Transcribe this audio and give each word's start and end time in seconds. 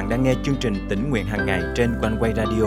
bạn 0.00 0.08
đang 0.08 0.22
nghe 0.22 0.34
chương 0.42 0.56
trình 0.60 0.86
tỉnh 0.88 1.10
nguyện 1.10 1.26
hàng 1.26 1.46
ngày 1.46 1.62
trên 1.76 1.94
quanh 2.00 2.16
quay 2.20 2.32
radio 2.36 2.64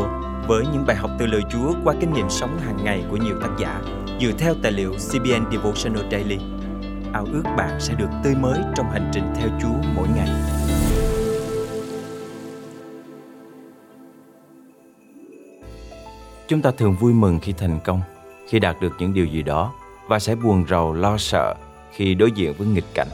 với 0.48 0.64
những 0.74 0.86
bài 0.88 0.96
học 0.96 1.12
từ 1.20 1.26
lời 1.26 1.42
Chúa 1.52 1.74
qua 1.84 1.94
kinh 2.00 2.14
nghiệm 2.14 2.30
sống 2.30 2.60
hàng 2.60 2.78
ngày 2.84 3.04
của 3.10 3.18
nhiều 3.18 3.36
tác 3.42 3.50
giả 3.60 3.82
dựa 4.22 4.32
theo 4.38 4.54
tài 4.64 4.72
liệu 4.72 4.92
CBN 4.92 5.52
Devotional 5.52 6.12
Daily. 6.12 6.38
Ao 7.14 7.26
ước 7.34 7.44
bạn 7.58 7.80
sẽ 7.80 7.94
được 7.94 8.08
tươi 8.24 8.36
mới 8.36 8.60
trong 8.76 8.92
hành 8.92 9.12
trình 9.14 9.24
theo 9.36 9.50
Chúa 9.62 9.90
mỗi 9.96 10.08
ngày. 10.16 10.30
Chúng 16.48 16.62
ta 16.62 16.72
thường 16.72 16.96
vui 17.00 17.14
mừng 17.14 17.40
khi 17.40 17.54
thành 17.54 17.80
công, 17.86 18.02
khi 18.50 18.60
đạt 18.60 18.76
được 18.82 18.94
những 19.00 19.14
điều 19.14 19.26
gì 19.26 19.42
đó 19.42 19.74
và 20.08 20.20
sẽ 20.20 20.36
buồn 20.36 20.66
rầu 20.70 20.94
lo 20.94 21.18
sợ 21.18 21.56
khi 21.92 22.16
đối 22.16 22.32
diện 22.32 22.54
với 22.58 22.68
nghịch 22.68 22.94
cảnh. 22.94 23.10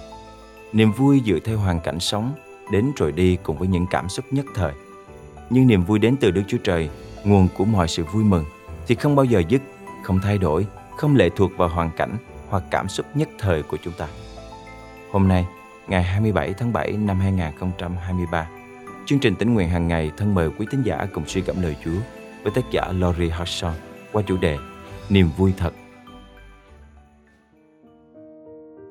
Niềm 0.74 0.92
vui 0.92 1.22
dựa 1.26 1.40
theo 1.46 1.58
hoàn 1.58 1.80
cảnh 1.80 2.00
sống 2.00 2.34
đến 2.72 2.92
rồi 2.96 3.12
đi 3.12 3.38
cùng 3.44 3.58
với 3.58 3.68
những 3.68 3.86
cảm 3.88 4.10
xúc 4.10 4.26
nhất 4.32 4.46
thời. 4.56 4.74
Nhưng 5.50 5.68
niềm 5.68 5.84
vui 5.84 6.00
đến 6.00 6.16
từ 6.20 6.32
Đức 6.32 6.42
Chúa 6.48 6.58
Trời, 6.64 6.90
nguồn 7.24 7.48
của 7.58 7.66
mọi 7.66 7.88
sự 7.88 8.04
vui 8.04 8.24
mừng, 8.24 8.46
thì 8.88 8.96
không 8.96 9.16
bao 9.16 9.26
giờ 9.26 9.44
dứt, 9.50 9.62
không 10.04 10.20
thay 10.24 10.38
đổi, 10.38 10.66
không 10.98 11.16
lệ 11.16 11.30
thuộc 11.36 11.52
vào 11.58 11.70
hoàn 11.70 11.90
cảnh 11.98 12.18
hoặc 12.50 12.64
cảm 12.72 12.88
xúc 12.88 13.06
nhất 13.14 13.30
thời 13.40 13.64
của 13.64 13.78
chúng 13.84 13.94
ta. 13.98 14.08
Hôm 15.12 15.28
nay, 15.28 15.46
ngày 15.88 16.04
27 16.04 16.54
tháng 16.54 16.74
7 16.74 16.92
năm 16.92 17.20
2023, 17.20 18.50
chương 19.06 19.20
trình 19.20 19.36
tính 19.36 19.54
nguyện 19.54 19.70
hàng 19.70 19.88
ngày 19.88 20.12
thân 20.18 20.36
mời 20.36 20.50
quý 20.60 20.66
tín 20.72 20.82
giả 20.84 21.08
cùng 21.14 21.24
suy 21.28 21.42
gẫm 21.42 21.62
lời 21.62 21.76
Chúa 21.86 22.00
với 22.44 22.52
tác 22.56 22.64
giả 22.72 22.92
Lori 22.92 23.30
Hodgson 23.30 23.74
qua 24.12 24.24
chủ 24.28 24.38
đề 24.38 24.58
Niềm 25.10 25.30
vui 25.38 25.54
thật. 25.58 25.74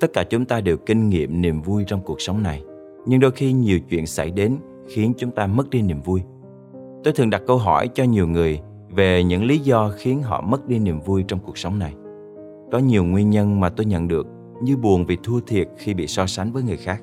Tất 0.00 0.08
cả 0.14 0.24
chúng 0.30 0.44
ta 0.44 0.60
đều 0.60 0.76
kinh 0.76 1.08
nghiệm 1.08 1.40
niềm 1.40 1.62
vui 1.62 1.84
trong 1.86 2.00
cuộc 2.00 2.20
sống 2.20 2.42
này– 2.42 2.62
nhưng 3.08 3.20
đôi 3.20 3.30
khi 3.30 3.52
nhiều 3.52 3.80
chuyện 3.80 4.06
xảy 4.06 4.30
đến 4.30 4.56
khiến 4.86 5.12
chúng 5.18 5.30
ta 5.30 5.46
mất 5.46 5.70
đi 5.70 5.82
niềm 5.82 6.00
vui. 6.04 6.22
Tôi 7.04 7.12
thường 7.12 7.30
đặt 7.30 7.42
câu 7.46 7.56
hỏi 7.58 7.88
cho 7.94 8.04
nhiều 8.04 8.26
người 8.26 8.60
về 8.90 9.24
những 9.24 9.44
lý 9.44 9.58
do 9.58 9.90
khiến 9.96 10.22
họ 10.22 10.40
mất 10.40 10.68
đi 10.68 10.78
niềm 10.78 11.00
vui 11.00 11.24
trong 11.28 11.38
cuộc 11.38 11.58
sống 11.58 11.78
này. 11.78 11.94
Có 12.72 12.78
nhiều 12.78 13.04
nguyên 13.04 13.30
nhân 13.30 13.60
mà 13.60 13.68
tôi 13.68 13.86
nhận 13.86 14.08
được 14.08 14.26
như 14.62 14.76
buồn 14.76 15.04
vì 15.06 15.18
thua 15.22 15.40
thiệt 15.40 15.68
khi 15.76 15.94
bị 15.94 16.06
so 16.06 16.26
sánh 16.26 16.52
với 16.52 16.62
người 16.62 16.76
khác, 16.76 17.02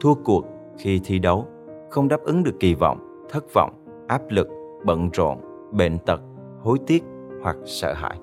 thua 0.00 0.14
cuộc 0.14 0.44
khi 0.78 1.00
thi 1.04 1.18
đấu, 1.18 1.46
không 1.90 2.08
đáp 2.08 2.20
ứng 2.24 2.44
được 2.44 2.54
kỳ 2.60 2.74
vọng, 2.74 3.26
thất 3.30 3.54
vọng, 3.54 3.72
áp 4.08 4.22
lực, 4.30 4.48
bận 4.84 5.10
rộn, 5.12 5.38
bệnh 5.72 5.98
tật, 5.98 6.20
hối 6.62 6.78
tiếc 6.86 7.04
hoặc 7.42 7.56
sợ 7.64 7.92
hãi. 7.92 8.16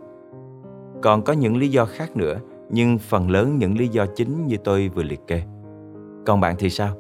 Còn 1.02 1.22
có 1.22 1.34
những 1.34 1.58
lý 1.58 1.68
do 1.68 1.86
khác 1.86 2.18
nữa, 2.18 2.40
nhưng 2.70 2.98
phần 2.98 3.30
lớn 3.30 3.58
những 3.58 3.78
lý 3.78 3.88
do 3.88 4.06
chính 4.16 4.48
như 4.48 4.58
tôi 4.64 4.90
vừa 4.90 5.04
liệt 5.04 5.28
kê. 5.28 5.42
Còn 6.26 6.40
bạn 6.40 6.56
thì 6.60 6.70
sao? 6.70 6.96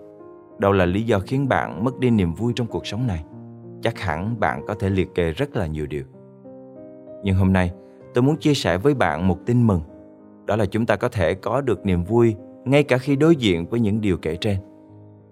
Đâu 0.59 0.71
là 0.71 0.85
lý 0.85 1.03
do 1.03 1.19
khiến 1.19 1.47
bạn 1.47 1.83
mất 1.83 1.99
đi 1.99 2.09
niềm 2.09 2.33
vui 2.33 2.53
trong 2.55 2.67
cuộc 2.67 2.87
sống 2.87 3.07
này? 3.07 3.23
Chắc 3.81 3.99
hẳn 3.99 4.39
bạn 4.39 4.61
có 4.67 4.73
thể 4.73 4.89
liệt 4.89 5.15
kê 5.15 5.31
rất 5.31 5.55
là 5.55 5.67
nhiều 5.67 5.85
điều. 5.85 6.03
Nhưng 7.23 7.35
hôm 7.35 7.53
nay, 7.53 7.71
tôi 8.13 8.21
muốn 8.21 8.37
chia 8.37 8.53
sẻ 8.53 8.77
với 8.77 8.93
bạn 8.93 9.27
một 9.27 9.37
tin 9.45 9.67
mừng. 9.67 9.81
Đó 10.45 10.55
là 10.55 10.65
chúng 10.65 10.85
ta 10.85 10.95
có 10.95 11.09
thể 11.09 11.33
có 11.33 11.61
được 11.61 11.85
niềm 11.85 12.03
vui 12.03 12.35
ngay 12.65 12.83
cả 12.83 12.97
khi 12.97 13.15
đối 13.15 13.35
diện 13.35 13.65
với 13.65 13.79
những 13.79 14.01
điều 14.01 14.17
kể 14.17 14.35
trên. 14.35 14.57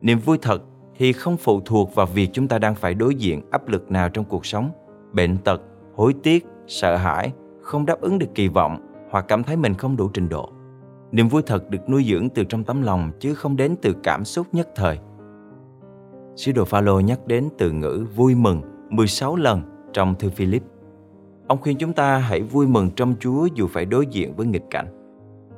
Niềm 0.01 0.19
vui 0.19 0.37
thật 0.41 0.63
thì 0.97 1.13
không 1.13 1.37
phụ 1.37 1.61
thuộc 1.65 1.95
vào 1.95 2.05
việc 2.05 2.29
chúng 2.33 2.47
ta 2.47 2.59
đang 2.59 2.75
phải 2.75 2.93
đối 2.93 3.15
diện 3.15 3.41
áp 3.51 3.67
lực 3.67 3.91
nào 3.91 4.09
trong 4.09 4.25
cuộc 4.25 4.45
sống. 4.45 4.71
Bệnh 5.13 5.37
tật, 5.37 5.61
hối 5.95 6.13
tiếc, 6.23 6.45
sợ 6.67 6.95
hãi, 6.95 7.31
không 7.61 7.85
đáp 7.85 8.01
ứng 8.01 8.19
được 8.19 8.35
kỳ 8.35 8.47
vọng 8.47 8.87
hoặc 9.11 9.25
cảm 9.27 9.43
thấy 9.43 9.57
mình 9.57 9.73
không 9.73 9.97
đủ 9.97 10.09
trình 10.13 10.29
độ. 10.29 10.49
Niềm 11.11 11.27
vui 11.27 11.41
thật 11.45 11.69
được 11.69 11.89
nuôi 11.89 12.05
dưỡng 12.09 12.29
từ 12.29 12.43
trong 12.43 12.63
tấm 12.63 12.81
lòng 12.81 13.11
chứ 13.19 13.33
không 13.33 13.55
đến 13.55 13.75
từ 13.81 13.95
cảm 14.03 14.25
xúc 14.25 14.47
nhất 14.51 14.69
thời. 14.75 14.99
Sứ 16.37 16.51
đồ 16.51 16.65
Phaolô 16.65 16.99
nhắc 16.99 17.19
đến 17.27 17.49
từ 17.57 17.71
ngữ 17.71 18.05
vui 18.15 18.35
mừng 18.35 18.61
16 18.89 19.35
lần 19.35 19.61
trong 19.93 20.15
thư 20.15 20.29
Philip. 20.29 20.63
Ông 21.47 21.61
khuyên 21.61 21.77
chúng 21.77 21.93
ta 21.93 22.17
hãy 22.17 22.41
vui 22.41 22.67
mừng 22.67 22.89
trong 22.95 23.15
Chúa 23.19 23.47
dù 23.55 23.67
phải 23.67 23.85
đối 23.85 24.05
diện 24.05 24.35
với 24.35 24.47
nghịch 24.47 24.65
cảnh. 24.69 24.87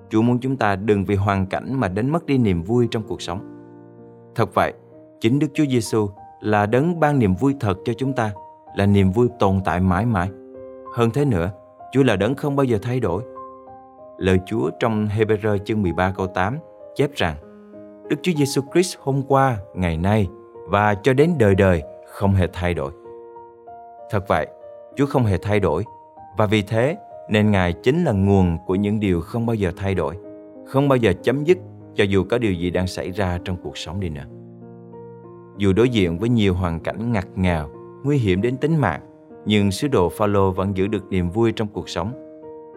Chúa 0.09 0.21
muốn 0.21 0.39
chúng 0.39 0.57
ta 0.57 0.75
đừng 0.75 1.05
vì 1.05 1.15
hoàn 1.15 1.45
cảnh 1.45 1.79
mà 1.79 1.87
đánh 1.87 2.11
mất 2.11 2.25
đi 2.25 2.37
niềm 2.37 2.63
vui 2.63 2.87
trong 2.91 3.03
cuộc 3.07 3.21
sống. 3.21 3.39
Thật 4.35 4.53
vậy, 4.53 4.73
chính 5.21 5.39
Đức 5.39 5.47
Chúa 5.53 5.65
Giêsu 5.69 6.09
là 6.41 6.65
đấng 6.65 6.99
ban 6.99 7.19
niềm 7.19 7.35
vui 7.35 7.55
thật 7.59 7.77
cho 7.85 7.93
chúng 7.93 8.13
ta, 8.13 8.31
là 8.75 8.85
niềm 8.85 9.11
vui 9.11 9.27
tồn 9.39 9.61
tại 9.65 9.79
mãi 9.79 10.05
mãi. 10.05 10.29
Hơn 10.95 11.09
thế 11.13 11.25
nữa, 11.25 11.51
Chúa 11.91 12.03
là 12.03 12.15
đấng 12.15 12.35
không 12.35 12.55
bao 12.55 12.63
giờ 12.63 12.77
thay 12.81 12.99
đổi. 12.99 13.23
Lời 14.17 14.39
Chúa 14.45 14.69
trong 14.79 15.07
Hebrew 15.07 15.57
chương 15.57 15.81
13 15.81 16.11
câu 16.11 16.27
8 16.27 16.57
chép 16.95 17.13
rằng 17.15 17.35
Đức 18.09 18.15
Chúa 18.21 18.31
Giêsu 18.37 18.61
Christ 18.73 18.97
hôm 18.99 19.21
qua, 19.27 19.57
ngày 19.75 19.97
nay 19.97 20.27
và 20.69 20.95
cho 20.95 21.13
đến 21.13 21.33
đời 21.39 21.55
đời 21.55 21.83
không 22.05 22.33
hề 22.33 22.47
thay 22.53 22.73
đổi. 22.73 22.91
Thật 24.09 24.27
vậy, 24.27 24.47
Chúa 24.95 25.05
không 25.05 25.25
hề 25.25 25.37
thay 25.37 25.59
đổi 25.59 25.83
và 26.37 26.45
vì 26.45 26.61
thế 26.61 26.97
nên 27.29 27.51
Ngài 27.51 27.73
chính 27.73 28.03
là 28.03 28.11
nguồn 28.11 28.57
của 28.65 28.75
những 28.75 28.99
điều 28.99 29.21
không 29.21 29.45
bao 29.45 29.55
giờ 29.55 29.71
thay 29.77 29.95
đổi, 29.95 30.15
không 30.67 30.87
bao 30.87 30.97
giờ 30.97 31.13
chấm 31.23 31.43
dứt 31.43 31.57
cho 31.95 32.03
dù 32.03 32.23
có 32.29 32.37
điều 32.37 32.53
gì 32.53 32.69
đang 32.69 32.87
xảy 32.87 33.11
ra 33.11 33.39
trong 33.45 33.57
cuộc 33.63 33.77
sống 33.77 33.99
đi 33.99 34.09
nữa. 34.09 34.25
Dù 35.57 35.73
đối 35.73 35.89
diện 35.89 36.19
với 36.19 36.29
nhiều 36.29 36.53
hoàn 36.53 36.79
cảnh 36.79 37.11
ngặt 37.11 37.27
ngào, 37.35 37.69
nguy 38.03 38.17
hiểm 38.17 38.41
đến 38.41 38.57
tính 38.57 38.77
mạng, 38.77 39.01
nhưng 39.45 39.71
sứ 39.71 39.87
đồ 39.87 40.09
Phaolô 40.09 40.51
vẫn 40.51 40.77
giữ 40.77 40.87
được 40.87 41.05
niềm 41.09 41.29
vui 41.29 41.51
trong 41.51 41.67
cuộc 41.67 41.89
sống. 41.89 42.13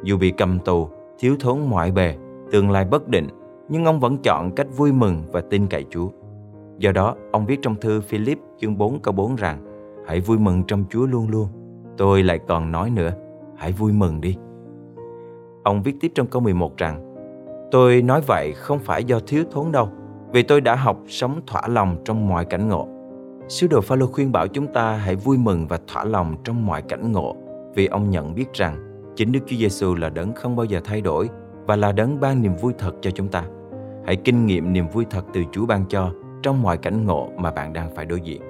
Dù 0.05 0.19
bị 0.19 0.31
cầm 0.31 0.59
tù, 0.59 0.89
thiếu 1.19 1.37
thốn 1.41 1.59
mọi 1.71 1.91
bề, 1.91 2.15
tương 2.53 2.71
lai 2.71 2.85
bất 2.85 3.09
định, 3.09 3.29
nhưng 3.69 3.85
ông 3.85 4.01
vẫn 4.01 4.19
chọn 4.23 4.51
cách 4.57 4.67
vui 4.77 4.93
mừng 4.93 5.23
và 5.33 5.41
tin 5.41 5.67
cậy 5.67 5.85
Chúa. 5.91 6.09
Do 6.83 6.93
đó, 6.93 7.15
ông 7.33 7.47
viết 7.47 7.59
trong 7.63 7.77
thư 7.81 8.01
Philip 8.01 8.39
chương 8.61 8.79
4 8.79 9.01
câu 9.01 9.15
4 9.15 9.37
rằng 9.37 9.59
Hãy 10.07 10.21
vui 10.21 10.39
mừng 10.39 10.63
trong 10.67 10.85
Chúa 10.91 11.07
luôn 11.07 11.29
luôn. 11.29 11.49
Tôi 11.97 12.23
lại 12.23 12.39
còn 12.49 12.73
nói 12.73 12.91
nữa, 12.91 13.11
hãy 13.57 13.73
vui 13.73 13.93
mừng 13.93 14.21
đi. 14.21 14.37
Ông 15.63 15.83
viết 15.83 15.95
tiếp 16.01 16.13
trong 16.15 16.27
câu 16.27 16.43
11 16.43 16.77
rằng 16.77 17.15
Tôi 17.71 18.03
nói 18.03 18.21
vậy 18.27 18.53
không 18.53 18.79
phải 18.79 19.05
do 19.05 19.21
thiếu 19.27 19.45
thốn 19.51 19.73
đâu, 19.73 19.89
vì 20.33 20.43
tôi 20.43 20.61
đã 20.61 20.75
học 20.75 20.99
sống 21.09 21.41
thỏa 21.47 21.69
lòng 21.69 21.97
trong 22.05 22.29
mọi 22.29 22.45
cảnh 22.45 22.69
ngộ. 22.69 22.89
Sứ 23.49 23.67
đồ 23.67 23.81
Phaolô 23.81 24.07
khuyên 24.07 24.33
bảo 24.33 24.49
chúng 24.49 24.67
ta 24.67 24.93
hãy 24.93 25.17
vui 25.17 25.39
mừng 25.39 25.67
và 25.67 25.79
thỏa 25.87 26.05
lòng 26.05 26.37
trong 26.45 26.67
mọi 26.67 26.83
cảnh 26.83 27.13
ngộ, 27.13 27.37
vì 27.75 27.87
ông 27.87 28.11
nhận 28.11 28.35
biết 28.35 28.53
rằng 28.55 28.77
chính 29.17 29.33
Đức 29.33 29.41
Chúa 29.47 29.57
Giêsu 29.57 29.95
là 29.95 30.09
đấng 30.09 30.33
không 30.33 30.57
bao 30.57 30.65
giờ 30.65 30.81
thay 30.85 31.01
đổi 31.01 31.29
và 31.67 31.77
là 31.77 31.93
đấng 31.93 32.21
ban 32.21 32.43
niềm 32.43 32.57
vui 32.57 32.73
thật 32.79 32.93
cho 33.01 33.11
chúng 33.11 33.29
ta. 33.29 33.45
Hãy 34.07 34.17
kinh 34.17 34.47
nghiệm 34.47 34.73
niềm 34.73 34.89
vui 34.89 35.05
thật 35.11 35.25
từ 35.33 35.43
Chúa 35.53 35.67
ban 35.67 35.85
cho 35.89 36.13
trong 36.43 36.63
mọi 36.63 36.77
cảnh 36.77 37.07
ngộ 37.07 37.29
mà 37.37 37.51
bạn 37.51 37.73
đang 37.73 37.95
phải 37.95 38.07
đối 38.07 38.21
diện. 38.21 38.43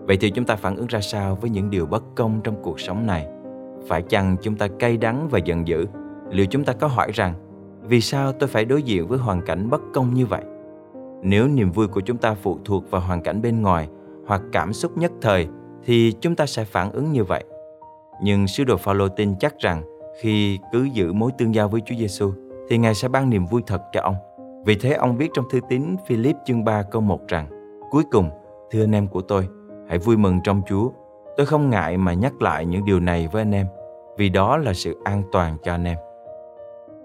Vậy 0.00 0.16
thì 0.20 0.30
chúng 0.30 0.44
ta 0.44 0.56
phản 0.56 0.76
ứng 0.76 0.86
ra 0.86 1.00
sao 1.00 1.34
với 1.40 1.50
những 1.50 1.70
điều 1.70 1.86
bất 1.86 2.04
công 2.14 2.40
trong 2.44 2.62
cuộc 2.62 2.80
sống 2.80 3.06
này? 3.06 3.26
Phải 3.88 4.02
chăng 4.02 4.36
chúng 4.42 4.56
ta 4.56 4.68
cay 4.78 4.96
đắng 4.96 5.28
và 5.28 5.38
giận 5.38 5.68
dữ? 5.68 5.86
Liệu 6.30 6.46
chúng 6.46 6.64
ta 6.64 6.72
có 6.72 6.86
hỏi 6.86 7.10
rằng, 7.14 7.34
vì 7.82 8.00
sao 8.00 8.32
tôi 8.32 8.48
phải 8.48 8.64
đối 8.64 8.82
diện 8.82 9.06
với 9.06 9.18
hoàn 9.18 9.42
cảnh 9.42 9.70
bất 9.70 9.80
công 9.94 10.14
như 10.14 10.26
vậy? 10.26 10.42
Nếu 11.22 11.48
niềm 11.48 11.70
vui 11.70 11.88
của 11.88 12.00
chúng 12.00 12.16
ta 12.16 12.34
phụ 12.34 12.58
thuộc 12.64 12.90
vào 12.90 13.00
hoàn 13.00 13.22
cảnh 13.22 13.42
bên 13.42 13.62
ngoài 13.62 13.88
hoặc 14.26 14.42
cảm 14.52 14.72
xúc 14.72 14.98
nhất 14.98 15.12
thời, 15.20 15.48
thì 15.84 16.12
chúng 16.20 16.34
ta 16.34 16.46
sẽ 16.46 16.64
phản 16.64 16.92
ứng 16.92 17.12
như 17.12 17.24
vậy. 17.24 17.44
Nhưng 18.22 18.46
sứ 18.46 18.64
đồ 18.64 18.76
Phaolô 18.76 19.08
tin 19.08 19.34
chắc 19.40 19.58
rằng 19.58 19.82
khi 20.20 20.58
cứ 20.72 20.84
giữ 20.84 21.12
mối 21.12 21.30
tương 21.38 21.54
giao 21.54 21.68
với 21.68 21.80
Chúa 21.86 21.94
Giêsu 21.98 22.32
thì 22.68 22.78
Ngài 22.78 22.94
sẽ 22.94 23.08
ban 23.08 23.30
niềm 23.30 23.46
vui 23.46 23.62
thật 23.66 23.82
cho 23.92 24.00
ông. 24.00 24.14
Vì 24.64 24.74
thế 24.74 24.92
ông 24.92 25.16
viết 25.16 25.30
trong 25.34 25.44
thư 25.50 25.60
tín 25.68 25.96
Philip 26.06 26.36
chương 26.44 26.64
3 26.64 26.82
câu 26.82 27.02
1 27.02 27.28
rằng 27.28 27.46
Cuối 27.90 28.02
cùng, 28.10 28.30
thưa 28.70 28.84
anh 28.84 28.94
em 28.94 29.08
của 29.08 29.20
tôi, 29.20 29.48
hãy 29.88 29.98
vui 29.98 30.16
mừng 30.16 30.40
trong 30.44 30.62
Chúa. 30.68 30.90
Tôi 31.36 31.46
không 31.46 31.70
ngại 31.70 31.96
mà 31.96 32.12
nhắc 32.12 32.42
lại 32.42 32.66
những 32.66 32.84
điều 32.84 33.00
này 33.00 33.28
với 33.32 33.42
anh 33.42 33.54
em, 33.54 33.66
vì 34.16 34.28
đó 34.28 34.56
là 34.56 34.72
sự 34.72 34.96
an 35.04 35.22
toàn 35.32 35.56
cho 35.62 35.72
anh 35.72 35.84
em. 35.84 35.98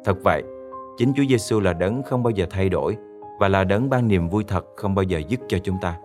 Thật 0.05 0.17
vậy, 0.23 0.43
chính 0.97 1.13
Chúa 1.15 1.23
Giêsu 1.29 1.59
là 1.59 1.73
đấng 1.73 2.03
không 2.03 2.23
bao 2.23 2.31
giờ 2.31 2.45
thay 2.49 2.69
đổi 2.69 2.97
và 3.39 3.47
là 3.47 3.63
đấng 3.63 3.89
ban 3.89 4.07
niềm 4.07 4.29
vui 4.29 4.43
thật 4.47 4.65
không 4.75 4.95
bao 4.95 5.03
giờ 5.03 5.21
dứt 5.27 5.39
cho 5.47 5.57
chúng 5.63 5.77
ta. 5.81 5.97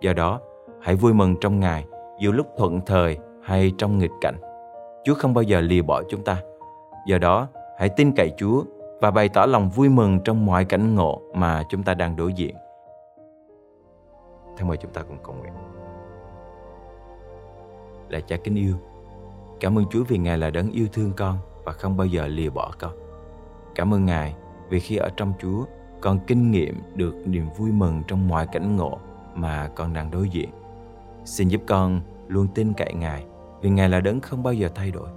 Do 0.00 0.12
đó, 0.12 0.40
hãy 0.80 0.94
vui 0.94 1.14
mừng 1.14 1.36
trong 1.40 1.60
Ngài 1.60 1.84
dù 2.20 2.32
lúc 2.32 2.46
thuận 2.56 2.80
thời 2.86 3.18
hay 3.42 3.72
trong 3.78 3.98
nghịch 3.98 4.10
cảnh. 4.20 4.36
Chúa 5.04 5.14
không 5.14 5.34
bao 5.34 5.42
giờ 5.42 5.60
lìa 5.60 5.82
bỏ 5.82 6.02
chúng 6.08 6.24
ta. 6.24 6.36
Do 7.06 7.18
đó, 7.18 7.48
hãy 7.78 7.88
tin 7.88 8.12
cậy 8.16 8.32
Chúa 8.36 8.64
và 9.02 9.10
bày 9.10 9.28
tỏ 9.28 9.46
lòng 9.46 9.70
vui 9.70 9.88
mừng 9.88 10.20
trong 10.24 10.46
mọi 10.46 10.64
cảnh 10.64 10.94
ngộ 10.94 11.20
mà 11.34 11.62
chúng 11.68 11.82
ta 11.82 11.94
đang 11.94 12.16
đối 12.16 12.32
diện. 12.32 12.56
Thân 14.56 14.68
mời 14.68 14.76
chúng 14.76 14.92
ta 14.92 15.02
cùng 15.02 15.18
cầu 15.24 15.34
nguyện. 15.40 15.52
Là 18.08 18.20
cha 18.20 18.36
kính 18.44 18.54
yêu, 18.54 18.74
cảm 19.60 19.78
ơn 19.78 19.84
Chúa 19.90 20.04
vì 20.04 20.18
Ngài 20.18 20.38
là 20.38 20.50
đấng 20.50 20.70
yêu 20.70 20.86
thương 20.92 21.12
con 21.16 21.38
và 21.64 21.72
không 21.72 21.96
bao 21.96 22.06
giờ 22.06 22.26
lìa 22.26 22.50
bỏ 22.50 22.72
con. 22.78 22.92
Cảm 23.74 23.94
ơn 23.94 24.04
Ngài 24.04 24.34
vì 24.68 24.80
khi 24.80 24.96
ở 24.96 25.10
trong 25.16 25.32
Chúa, 25.40 25.64
con 26.00 26.18
kinh 26.26 26.50
nghiệm 26.50 26.82
được 26.94 27.14
niềm 27.24 27.46
vui 27.56 27.72
mừng 27.72 28.02
trong 28.06 28.28
mọi 28.28 28.46
cảnh 28.46 28.76
ngộ 28.76 28.98
mà 29.34 29.70
con 29.74 29.92
đang 29.92 30.10
đối 30.10 30.28
diện. 30.28 30.50
Xin 31.24 31.48
giúp 31.48 31.60
con 31.66 32.00
luôn 32.28 32.48
tin 32.54 32.72
cậy 32.72 32.94
Ngài 32.94 33.24
vì 33.60 33.70
Ngài 33.70 33.88
là 33.88 34.00
đấng 34.00 34.20
không 34.20 34.42
bao 34.42 34.54
giờ 34.54 34.68
thay 34.74 34.90
đổi. 34.90 35.08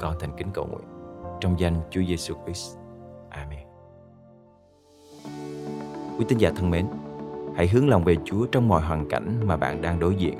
Con 0.00 0.14
thành 0.20 0.36
kính 0.36 0.50
cầu 0.54 0.66
nguyện 0.66 0.88
trong 1.40 1.60
danh 1.60 1.80
Chúa 1.90 2.02
Giêsu 2.08 2.34
Christ. 2.44 2.85
Amen. 3.36 3.66
Quý 6.18 6.24
tín 6.28 6.38
giả 6.38 6.52
thân 6.56 6.70
mến, 6.70 6.86
Hãy 7.56 7.68
hướng 7.68 7.88
lòng 7.88 8.04
về 8.04 8.16
Chúa 8.24 8.46
trong 8.46 8.68
mọi 8.68 8.82
hoàn 8.82 9.08
cảnh 9.08 9.40
mà 9.46 9.56
bạn 9.56 9.82
đang 9.82 10.00
đối 10.00 10.14
diện. 10.14 10.38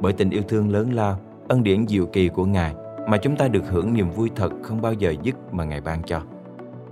Bởi 0.00 0.12
tình 0.12 0.30
yêu 0.30 0.42
thương 0.48 0.72
lớn 0.72 0.92
lao, 0.92 1.18
ân 1.48 1.62
điển 1.62 1.86
diệu 1.88 2.06
kỳ 2.06 2.28
của 2.28 2.44
Ngài 2.44 2.74
mà 3.08 3.16
chúng 3.16 3.36
ta 3.36 3.48
được 3.48 3.64
hưởng 3.68 3.94
niềm 3.94 4.10
vui 4.10 4.30
thật 4.36 4.52
không 4.62 4.82
bao 4.82 4.92
giờ 4.92 5.14
dứt 5.22 5.54
mà 5.54 5.64
Ngài 5.64 5.80
ban 5.80 6.02
cho. 6.02 6.22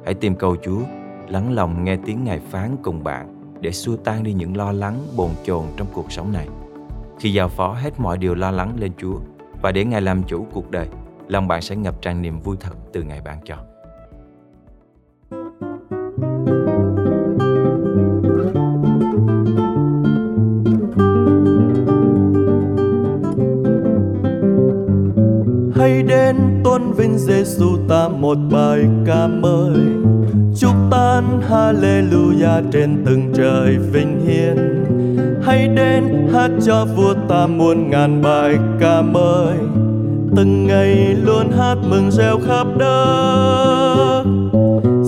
Hãy 0.04 0.14
tìm 0.14 0.34
cầu 0.36 0.56
Chúa, 0.64 0.80
lắng 1.28 1.52
lòng 1.52 1.84
nghe 1.84 1.96
tiếng 2.06 2.24
Ngài 2.24 2.38
phán 2.38 2.76
cùng 2.82 3.04
bạn 3.04 3.52
để 3.60 3.72
xua 3.72 3.96
tan 3.96 4.22
đi 4.22 4.32
những 4.32 4.56
lo 4.56 4.72
lắng 4.72 4.98
bồn 5.16 5.30
chồn 5.44 5.64
trong 5.76 5.86
cuộc 5.92 6.12
sống 6.12 6.32
này. 6.32 6.48
Khi 7.18 7.32
giao 7.32 7.48
phó 7.48 7.72
hết 7.72 8.00
mọi 8.00 8.18
điều 8.18 8.34
lo 8.34 8.50
lắng 8.50 8.72
lên 8.78 8.92
Chúa 8.98 9.18
và 9.62 9.72
để 9.72 9.84
Ngài 9.84 10.02
làm 10.02 10.22
chủ 10.22 10.46
cuộc 10.52 10.70
đời, 10.70 10.88
lòng 11.28 11.48
bạn 11.48 11.62
sẽ 11.62 11.76
ngập 11.76 12.02
tràn 12.02 12.22
niềm 12.22 12.40
vui 12.40 12.56
thật 12.60 12.74
từ 12.92 13.02
Ngài 13.02 13.20
ban 13.20 13.38
cho. 13.44 13.56
Hãy 25.78 26.02
đến 26.02 26.36
tôn 26.64 26.92
vinh 26.92 27.18
Giêsu 27.18 27.76
ta 27.88 28.08
một 28.08 28.38
bài 28.50 28.80
ca 29.06 29.26
mới. 29.26 29.80
Chúc 30.58 30.74
tan 30.90 31.40
Hallelujah 31.48 32.62
trên 32.72 33.02
từng 33.06 33.32
trời 33.34 33.78
vinh 33.92 34.20
hiển 34.26 34.56
hãy 35.42 35.68
đến 35.68 36.28
hát 36.32 36.50
cho 36.66 36.84
vua 36.96 37.14
ta 37.28 37.46
muôn 37.46 37.90
ngàn 37.90 38.22
bài 38.22 38.58
ca 38.80 39.02
mới. 39.02 39.56
Từng 40.36 40.66
ngày 40.66 41.16
luôn 41.24 41.50
hát 41.58 41.76
mừng 41.90 42.10
reo 42.10 42.38
khắp 42.46 42.66
đất. 42.78 44.24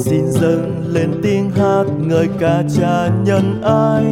Xin 0.04 0.24
dâng 0.30 0.84
lên 0.92 1.10
tiếng 1.22 1.50
hát 1.50 1.84
ngợi 1.98 2.28
ca 2.38 2.62
cha 2.76 3.08
nhân 3.24 3.62
ai 3.62 4.04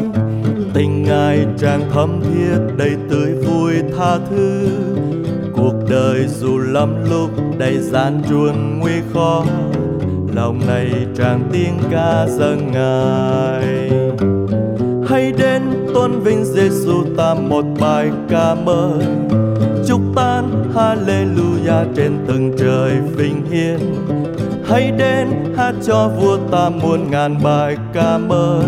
tình 0.74 1.02
ngài 1.02 1.46
tràn 1.58 1.80
thấm 1.94 2.20
thiết 2.20 2.58
đầy 2.78 2.96
tươi 3.10 3.32
vui 3.32 3.74
tha 3.98 4.18
thứ 4.30 4.68
cuộc 5.66 5.90
đời 5.90 6.26
dù 6.28 6.58
lắm 6.58 7.04
lúc 7.10 7.30
đầy 7.58 7.78
gian 7.78 8.22
truân 8.28 8.78
nguy 8.78 8.92
khó, 9.14 9.44
lòng 10.34 10.60
này 10.66 10.90
tràn 11.16 11.48
tiếng 11.52 11.78
ca 11.90 12.26
dâng 12.28 12.72
ngài. 12.72 13.90
Hãy 15.08 15.32
đến 15.38 15.62
tôn 15.94 16.20
vinh 16.20 16.44
Giêsu 16.44 17.04
ta 17.16 17.34
một 17.34 17.64
bài 17.80 18.10
ca 18.28 18.54
mới. 18.54 19.04
Chúc 19.86 20.00
tan 20.16 20.72
Hallelujah 20.74 21.86
trên 21.96 22.12
từng 22.26 22.52
trời 22.58 22.92
vinh 23.16 23.46
hiển 23.50 23.78
hãy 24.68 24.90
đến 24.98 25.28
hát 25.56 25.74
cho 25.86 26.10
vua 26.20 26.38
ta 26.50 26.70
muôn 26.70 27.10
ngàn 27.10 27.42
bài 27.42 27.76
ca 27.92 28.18
mới. 28.18 28.66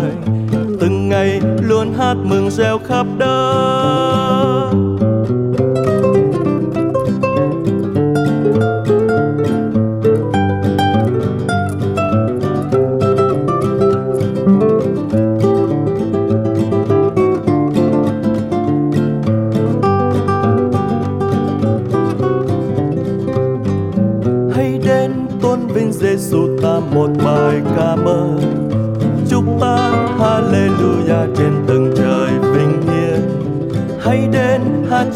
Từng 0.79 1.09
ngày 1.09 1.41
luôn 1.61 1.93
hát 1.97 2.15
mừng 2.23 2.49
reo 2.49 2.79
khắp 2.87 3.05
đời. 3.17 4.28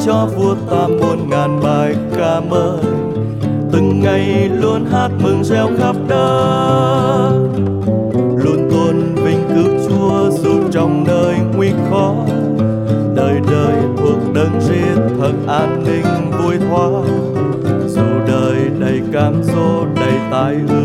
Cho 0.05 0.27
vua 0.35 0.55
ta 0.69 0.88
muôn 0.88 1.29
ngàn 1.29 1.59
bài 1.63 1.95
ca 2.17 2.41
mới 2.50 2.79
từng 3.71 4.00
ngày 4.03 4.50
luôn 4.61 4.85
hát 4.91 5.09
mừng 5.23 5.44
reo 5.44 5.69
khắp 5.77 5.95
đất. 6.07 7.31
Luôn 8.15 8.69
tôn 8.71 9.15
vinh 9.15 9.44
cứu 9.55 9.67
Chúa 9.88 10.29
dù 10.31 10.59
trong 10.71 11.03
nơi 11.07 11.35
nguy 11.55 11.71
khó. 11.89 12.15
Đời 13.15 13.39
đời 13.51 13.75
thuộc 13.97 14.33
đấng 14.33 14.61
riêng 14.61 15.17
thật 15.19 15.33
an 15.47 15.83
ninh 15.85 16.31
vui 16.31 16.57
thoáng 16.57 17.23
đầy 18.83 19.01
cam 19.13 19.44
dỗ 19.44 19.85
đầy 19.95 20.13
tai 20.31 20.56
ương 20.69 20.82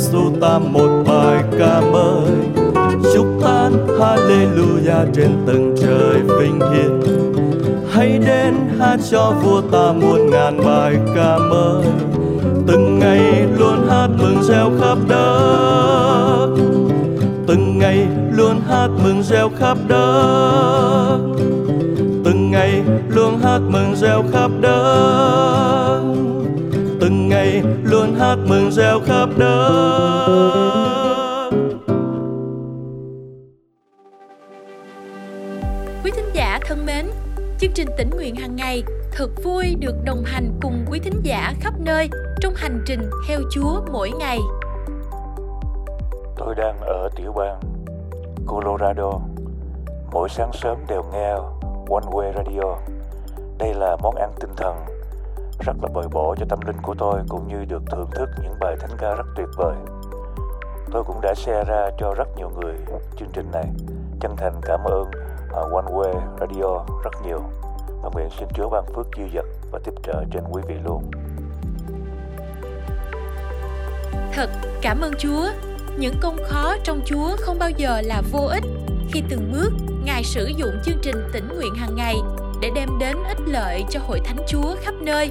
Giêsu 0.00 0.30
ta 0.40 0.58
một 0.58 1.02
bài 1.06 1.44
ca 1.58 1.80
mới. 1.80 2.30
Chúc 3.14 3.26
than 3.42 3.72
Hallelujah, 3.98 5.06
trên 5.14 5.30
từng 5.46 5.74
trời 5.80 6.20
vinh 6.38 6.60
hiển. 6.60 7.00
Hãy 7.90 8.18
đến 8.26 8.54
hát 8.78 8.96
cho 9.10 9.32
vua 9.42 9.60
ta 9.60 9.92
muôn 9.92 10.30
ngàn 10.30 10.60
bài 10.64 10.96
ca 11.14 11.38
mới. 11.38 11.84
Từng 12.66 12.98
ngày 12.98 13.46
luôn 13.58 13.88
hát 13.88 14.08
mừng 14.18 14.42
reo 14.42 14.70
khắp 14.80 14.98
đất. 15.08 16.48
Từng 17.46 17.78
ngày 17.78 18.06
luôn 18.36 18.60
hát 18.68 18.88
mừng 19.04 19.22
reo 19.22 19.50
khắp 19.58 19.78
đất. 19.88 21.18
Từng 22.24 22.50
ngày 22.50 22.82
luôn 23.08 23.38
hát 23.42 23.60
mừng 23.68 23.96
reo 23.96 24.24
khắp 24.32 24.50
đất 24.60 25.79
luôn 28.00 28.14
hát 28.14 28.36
mừng 28.48 28.70
reo 28.70 29.00
khắp 29.06 29.28
đất 29.38 29.70
quý 36.04 36.10
thính 36.16 36.30
giả 36.32 36.58
thân 36.66 36.86
mến 36.86 37.06
chương 37.58 37.72
trình 37.74 37.88
tỉnh 37.96 38.10
nguyện 38.10 38.36
hàng 38.36 38.56
ngày 38.56 38.82
thật 39.12 39.30
vui 39.44 39.76
được 39.78 39.94
đồng 40.04 40.22
hành 40.24 40.58
cùng 40.62 40.84
quý 40.90 40.98
thính 40.98 41.20
giả 41.22 41.54
khắp 41.60 41.74
nơi 41.78 42.08
trong 42.40 42.54
hành 42.56 42.82
trình 42.86 43.10
theo 43.28 43.40
Chúa 43.50 43.80
mỗi 43.92 44.10
ngày. 44.10 44.38
Tôi 46.36 46.54
đang 46.54 46.80
ở 46.80 47.08
tiểu 47.16 47.32
bang 47.32 47.60
Colorado. 48.46 49.20
Mỗi 50.12 50.28
sáng 50.28 50.50
sớm 50.52 50.78
đều 50.88 51.02
nghe 51.12 51.32
One 51.90 52.06
Way 52.10 52.32
Radio. 52.32 52.76
Đây 53.58 53.74
là 53.74 53.96
món 54.02 54.14
ăn 54.14 54.30
tinh 54.40 54.50
thần 54.56 54.76
rất 55.66 55.76
là 55.82 55.88
bồi 55.94 56.08
bổ 56.12 56.34
cho 56.38 56.46
tâm 56.48 56.60
linh 56.66 56.76
của 56.82 56.94
tôi, 56.98 57.20
cũng 57.28 57.48
như 57.48 57.64
được 57.68 57.82
thưởng 57.90 58.10
thức 58.10 58.28
những 58.42 58.54
bài 58.60 58.76
thánh 58.80 58.96
ca 58.98 59.14
rất 59.14 59.26
tuyệt 59.36 59.48
vời. 59.56 59.74
Tôi 60.92 61.04
cũng 61.04 61.20
đã 61.20 61.34
share 61.34 61.64
ra 61.64 61.90
cho 61.98 62.14
rất 62.14 62.28
nhiều 62.36 62.50
người 62.50 62.74
chương 63.16 63.28
trình 63.32 63.50
này. 63.52 63.64
Chân 64.20 64.36
thành 64.36 64.60
cảm 64.62 64.80
ơn 64.84 65.10
à, 65.54 65.60
One 65.72 65.92
Way 65.92 66.14
Radio 66.40 66.84
rất 67.04 67.12
nhiều 67.24 67.42
và 68.02 68.10
nguyện 68.12 68.28
xin 68.38 68.48
Chúa 68.54 68.68
ban 68.68 68.84
phước 68.94 69.06
dư 69.16 69.22
dật 69.34 69.44
và 69.72 69.78
tiếp 69.84 69.92
trợ 70.02 70.24
trên 70.30 70.44
quý 70.50 70.62
vị 70.68 70.74
luôn. 70.84 71.10
Thật, 74.32 74.50
cảm 74.82 75.00
ơn 75.00 75.12
Chúa 75.18 75.46
những 75.98 76.14
công 76.20 76.36
khó 76.48 76.74
trong 76.84 77.00
Chúa 77.06 77.36
không 77.40 77.58
bao 77.58 77.70
giờ 77.70 78.00
là 78.00 78.22
vô 78.32 78.46
ích 78.46 78.64
khi 79.12 79.22
từng 79.30 79.52
bước, 79.52 79.70
Ngài 80.04 80.24
sử 80.24 80.46
dụng 80.56 80.72
chương 80.84 80.98
trình 81.02 81.28
tỉnh 81.32 81.48
nguyện 81.56 81.74
hàng 81.74 81.96
ngày 81.96 82.14
để 82.62 82.70
đem 82.74 82.88
đến 82.98 83.16
ích 83.28 83.40
lợi 83.46 83.84
cho 83.90 84.00
hội 84.06 84.20
thánh 84.24 84.38
Chúa 84.48 84.74
khắp 84.82 84.94
nơi. 85.00 85.30